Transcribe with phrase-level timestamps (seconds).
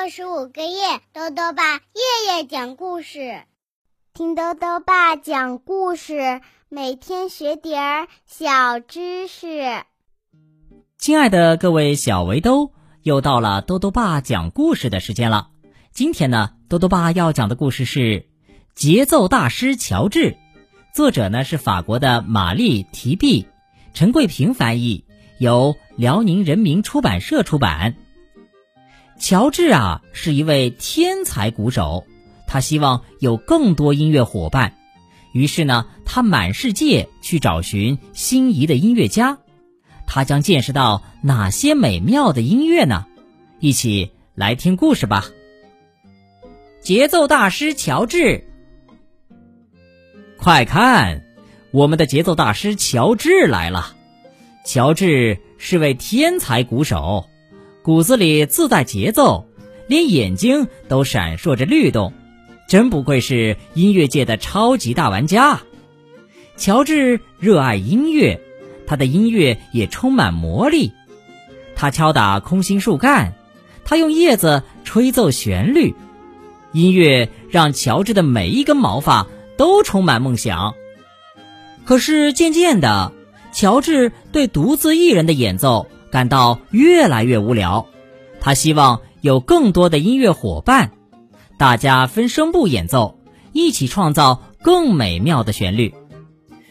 [0.00, 3.42] 六十五个夜，豆豆爸夜夜讲故事，
[4.14, 9.82] 听豆豆爸讲故事，每天学点儿小知识。
[10.98, 12.70] 亲爱的各位小围兜，
[13.02, 15.48] 又到了豆豆爸讲故事的时间了。
[15.90, 17.98] 今天呢，豆豆爸要讲的故事是
[18.76, 20.30] 《节奏大师乔治》，
[20.94, 23.48] 作者呢是法国的玛丽提碧，
[23.94, 25.04] 陈桂平翻译，
[25.40, 27.96] 由辽宁人民出版社出版。
[29.18, 32.04] 乔治啊，是一位天才鼓手，
[32.46, 34.74] 他希望有更多音乐伙伴，
[35.32, 39.38] 于是呢，他满世界去找寻心仪的音乐家。
[40.06, 43.06] 他将见识到哪些美妙的音乐呢？
[43.60, 45.26] 一起来听故事吧。
[46.80, 48.46] 节奏大师乔治，
[50.38, 51.26] 快看，
[51.72, 53.94] 我们的节奏大师乔治来了。
[54.64, 57.28] 乔治是位天才鼓手。
[57.88, 59.48] 骨子里自带节奏，
[59.86, 62.12] 连眼睛都闪烁着律动，
[62.68, 65.62] 真不愧是音乐界的超级大玩家。
[66.58, 68.42] 乔治热爱音乐，
[68.86, 70.92] 他的音乐也充满魔力。
[71.74, 73.32] 他敲打空心树干，
[73.86, 75.94] 他用叶子吹奏旋律，
[76.72, 80.74] 音乐让乔治的每一根毛发都充满梦想。
[81.86, 83.14] 可是渐渐的，
[83.54, 85.86] 乔治对独自一人的演奏。
[86.10, 87.86] 感到越来越无聊，
[88.40, 90.92] 他希望有更多的音乐伙伴，
[91.58, 93.18] 大家分声部演奏，
[93.52, 95.94] 一起创造更美妙的旋律。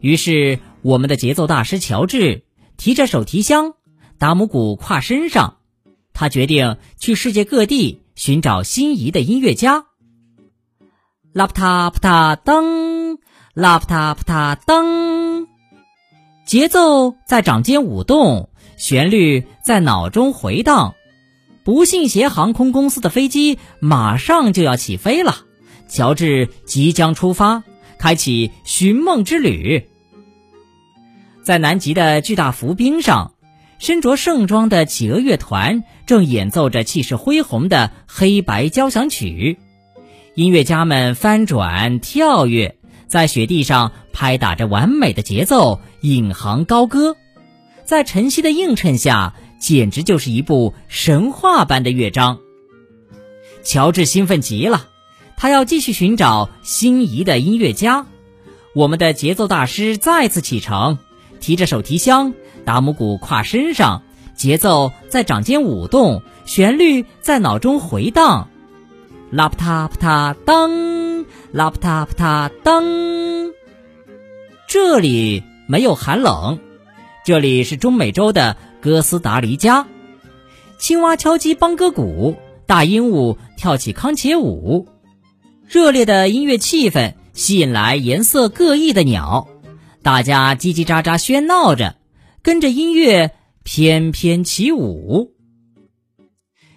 [0.00, 2.44] 于是，我们的节奏大师乔治
[2.76, 3.74] 提着手提箱，
[4.18, 5.56] 达姆鼓挎身上，
[6.12, 9.86] 他决定去世界各地寻找心仪的音乐家。
[11.32, 13.18] 拉普塔普塔当，
[13.54, 15.46] 拉普塔普塔当，
[16.46, 18.48] 节奏在掌间舞动。
[18.78, 20.94] 旋律在脑中回荡，
[21.64, 25.44] 不信邪航空公司的飞机马上就要起飞了。
[25.88, 27.64] 乔治即将出发，
[27.98, 29.88] 开启寻梦之旅。
[31.42, 33.32] 在南极的巨大浮冰上，
[33.78, 39.58] 身着盛装的企鹅乐团正演奏着气势恢宏的黑白交响曲。
[40.34, 47.16] 音乐家们翻转跳跃，在雪地上拍打着完美的节奏，引吭高歌。
[47.88, 52.38] 在晨曦的映衬下，简直就是一部神话般的乐章。
[53.62, 54.90] 乔治兴奋极了，
[55.38, 58.04] 他要继续寻找心仪的音乐家。
[58.74, 60.98] 我们的节奏大师再次启程，
[61.40, 62.34] 提着手提箱，
[62.66, 64.02] 达姆鼓挎身上，
[64.34, 68.50] 节奏在掌间舞动，旋律在脑中回荡。
[69.30, 72.84] 拉普塔普塔当，拉普塔普塔当。
[74.68, 76.58] 这里没有寒冷。
[77.28, 79.86] 这里是中美洲的哥斯达黎加，
[80.78, 82.34] 青蛙敲击邦哥鼓，
[82.64, 84.88] 大鹦鹉跳起康茄舞，
[85.66, 89.46] 热烈的音乐气氛吸引来颜色各异的鸟，
[90.02, 91.96] 大家叽叽喳喳喧闹着，
[92.40, 95.34] 跟着音乐翩翩起舞。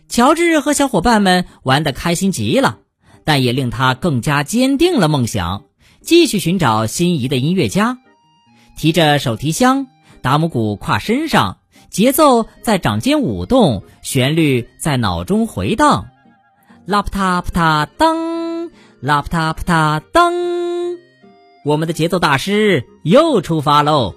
[0.10, 2.80] 乔治和小伙伴们玩得开心极了，
[3.24, 5.64] 但也令他更加坚定了梦想，
[6.02, 8.00] 继续寻找心仪的音乐家，
[8.76, 9.88] 提着手提箱。
[10.22, 11.58] 达姆鼓跨身上，
[11.90, 16.08] 节奏在掌间舞动，旋律在脑中回荡。
[16.86, 20.34] 拉普塔普塔当，拉普塔普塔当，
[21.66, 24.16] 我们的节奏大师又出发喽！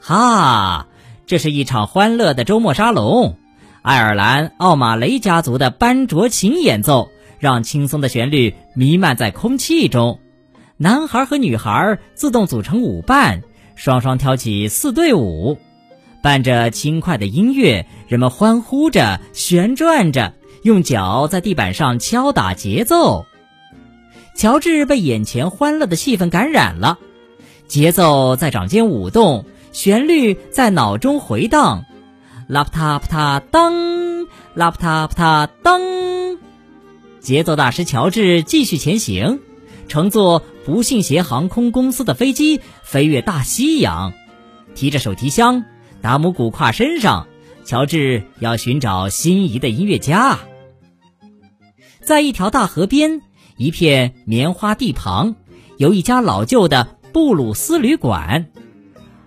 [0.00, 0.86] 哈，
[1.26, 3.36] 这是一场欢乐的周末沙龙。
[3.82, 7.08] 爱尔兰奥马雷家族的班卓琴演奏，
[7.38, 10.20] 让轻松的旋律弥漫在空气中。
[10.76, 13.42] 男孩和女孩自动组成舞伴。
[13.78, 15.56] 双双跳起四对舞，
[16.20, 20.34] 伴着轻快的音乐，人们欢呼着、旋转着，
[20.64, 23.24] 用脚在地板上敲打节奏。
[24.34, 26.98] 乔治被眼前欢乐的气氛感染了，
[27.68, 31.84] 节奏在掌间舞动，旋律在脑中回荡。
[32.48, 35.80] 拉普塔普塔当，拉普塔普塔当，
[37.20, 39.38] 节奏大师乔治继续前行。
[39.88, 44.12] 乘坐不信邪航空公司的飞机飞越大西洋，
[44.74, 45.64] 提着手提箱，
[46.02, 47.26] 达姆古挎身上，
[47.64, 50.38] 乔治要寻找心仪的音乐家。
[52.02, 53.22] 在一条大河边，
[53.56, 55.36] 一片棉花地旁，
[55.78, 58.50] 有一家老旧的布鲁斯旅馆。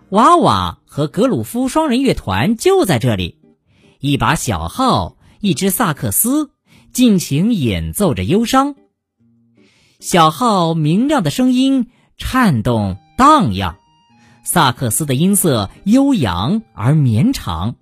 [0.09, 3.39] 娃娃和格鲁夫双人乐团就在这里，
[3.99, 6.51] 一把小号，一只萨克斯，
[6.93, 8.75] 尽情演奏着忧伤。
[10.01, 13.75] 小号明亮的声音颤动荡漾，
[14.43, 17.75] 萨克斯的音色悠扬而绵长。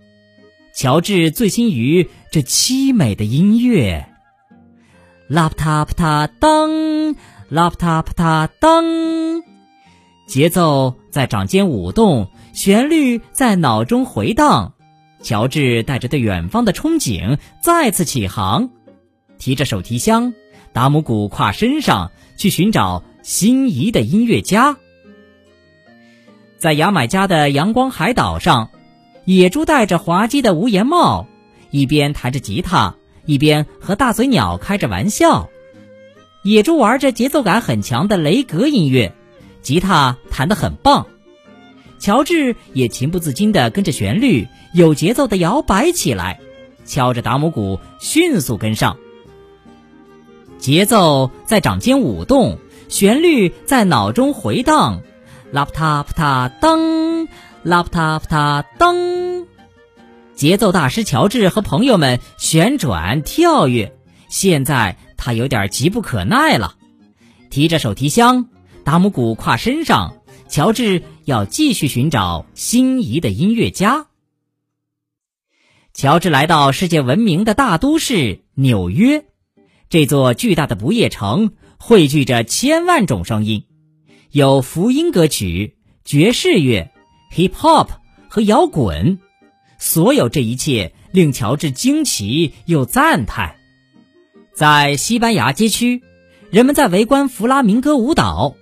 [0.76, 4.10] 乔治醉心于这凄美的音乐。
[5.30, 7.16] 啦啪嗒啪嗒当，
[7.48, 8.84] 啦啪嗒啪嗒当，
[10.28, 14.74] 节奏在掌间舞动，旋律在脑中回荡。
[15.24, 18.72] 乔治带着对远方的憧憬再次起航，
[19.38, 20.34] 提着手提箱，
[20.74, 24.78] 达姆鼓跨身上，去寻找心仪的音乐家。
[26.58, 28.70] 在牙买加的阳光海岛上，
[29.26, 31.28] 野猪戴着滑稽的无檐帽，
[31.72, 32.96] 一边弹着吉他，
[33.26, 35.50] 一边和大嘴鸟开着玩笑。
[36.44, 39.14] 野猪玩着节奏感很强的雷格音乐，
[39.62, 41.08] 吉他弹得很棒。
[41.98, 46.40] 乔治也情不自禁地跟着旋律，有节奏地摇摆起来，
[46.86, 48.98] 敲着达姆鼓，迅速跟上。
[50.60, 52.60] 节奏在掌间舞动，
[52.90, 55.02] 旋律在脑中回荡，
[55.52, 57.28] 拉啪嗒啪嗒当，
[57.64, 59.48] 啦啪嗒啪嗒当。
[60.36, 63.94] 节奏大师乔治和朋友们旋转跳跃，
[64.28, 66.76] 现在他有点急不可耐了，
[67.50, 68.50] 提着手提箱，
[68.84, 70.16] 达姆鼓挎身上。
[70.50, 74.08] 乔治要继续寻找心仪的音乐家。
[75.94, 79.26] 乔治来到世界闻名的大都市纽约，
[79.90, 83.64] 这座巨大的不夜城汇聚着千万种声音，
[84.30, 86.92] 有福音歌曲、爵士乐、
[87.36, 87.88] hip hop
[88.28, 89.18] 和摇滚。
[89.80, 93.56] 所有这一切令乔治惊奇又赞叹。
[94.54, 96.04] 在西班牙街区，
[96.52, 98.56] 人们在围观弗拉明戈舞蹈。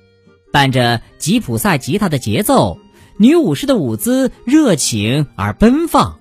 [0.54, 2.80] 伴着吉普赛吉他的节奏，
[3.18, 6.20] 女武士的舞姿热情而奔放。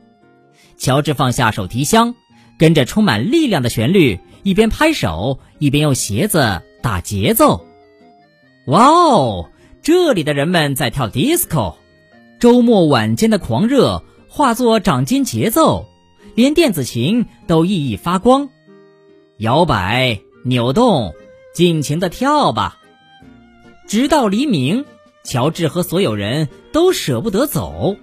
[0.77, 2.17] 乔治放下手提箱，
[2.59, 7.67] 跟着充满力量的旋律，一边拍手，一边用鞋子打节奏。
[8.67, 9.51] 哇哦！
[9.83, 11.75] 这里的人们在跳 disco，
[12.39, 15.89] 周末晚间的狂热化作掌间节奏，
[16.37, 18.49] 连电子琴都熠熠发光。
[19.39, 21.13] 摇摆、扭动，
[21.53, 22.79] 尽情的跳吧。
[23.89, 24.85] 直到黎明，
[25.25, 27.97] 乔治和所有人都舍不得走。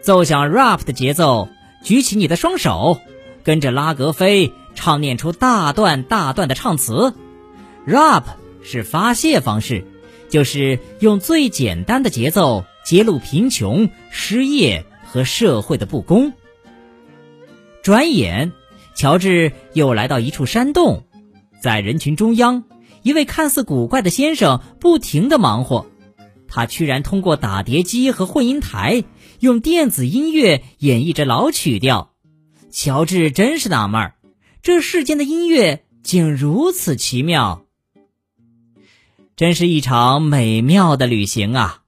[0.00, 1.50] 奏响 rap 的节奏，
[1.84, 2.98] 举起你的双手，
[3.42, 7.12] 跟着拉格菲唱念出大段大段的唱词。
[7.84, 8.22] rap
[8.62, 9.84] 是发泄方式，
[10.28, 16.32] 就是用最简单的节奏揭露贫穷、失业和社会的不公。
[17.82, 18.52] 转眼，
[18.94, 21.06] 乔治又来到一处山洞，
[21.60, 22.64] 在人群中央。
[23.02, 25.86] 一位看似古怪的先生不停地忙活，
[26.46, 29.04] 他居然通过打碟机和混音台，
[29.40, 32.12] 用电子音乐演绎着老曲调。
[32.70, 34.14] 乔治真是纳闷儿，
[34.68, 37.64] 这世间的音乐竟如此奇妙。
[39.34, 41.84] 真是一场美妙的旅行啊！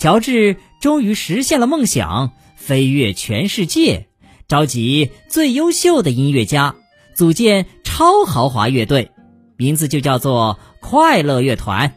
[0.00, 4.08] 乔治终于实现了梦想，飞越全世界，
[4.48, 6.74] 召集最优秀的音乐家，
[7.14, 9.12] 组建超豪华乐队。
[9.56, 11.94] 名字就叫做快乐乐团。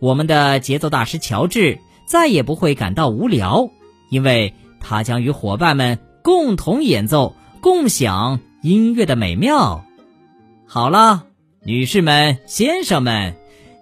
[0.00, 3.68] 我们的节奏大师乔治再也不会感到无聊，
[4.08, 9.84] 因为他将与伙伴们共同演奏，共享音乐的美妙。
[10.66, 11.26] 好了，
[11.62, 13.36] 女士们、先生们，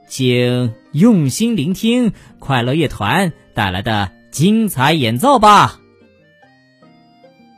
[0.06, 5.80] 请用心聆听快乐乐团带来的精彩演奏吧。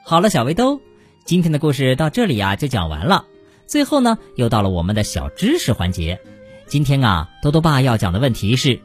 [0.05, 0.81] 好了，小围兜，
[1.25, 3.27] 今天的故事到这里呀就讲完了。
[3.67, 6.21] 最后呢，又到了我们的小知识环节。
[6.67, 8.81] 今天啊，多多爸要讲的问题是：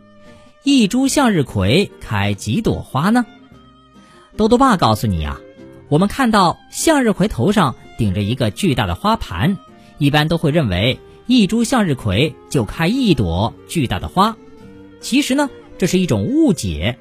[0.63, 3.25] 一株向日葵开几朵花呢？
[4.36, 5.39] 多多爸告诉你呀，
[5.88, 9.57] 我们看到向日葵头上顶着一个巨大的花盘，
[9.97, 14.35] 一般都会认为一株向日葵就开一朵巨大的花。
[15.01, 16.97] 其实呢，这是一种误解。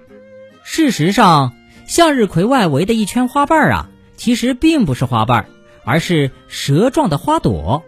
[0.62, 1.52] 事实上，
[1.86, 5.46] 向日葵外围的一圈花瓣啊，其实并不是花瓣。
[5.84, 7.82] 而是蛇状的花朵，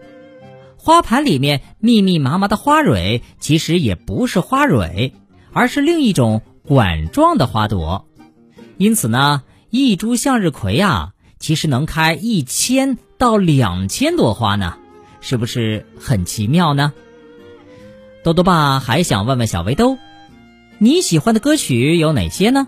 [0.75, 5.13] 花盘里面密密麻麻的花蕊，其实也不是花蕊，
[5.53, 8.05] 而是另一种管状的花朵。
[8.75, 11.13] 因此呢，一株向日葵啊，
[11.45, 14.79] 其实能开一千到两千朵花呢，
[15.21, 16.91] 是不是很奇妙呢？
[18.23, 19.99] 豆豆爸还想问问小围兜，
[20.79, 22.67] 你喜欢的歌曲有哪些呢？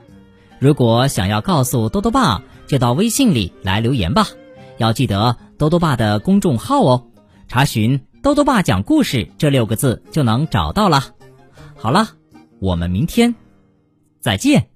[0.60, 4.28] 如果想要告诉豆豆爸，就到微信里来留言吧。
[4.78, 7.08] 要记得多多爸的公众号哦，
[7.48, 11.16] 查询“多多爸讲故事”这六个字就能找到了。
[11.76, 12.10] 好了，
[12.60, 13.34] 我们明天
[14.20, 14.70] 再见。